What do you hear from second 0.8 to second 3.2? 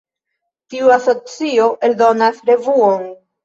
asocio eldonas revuon.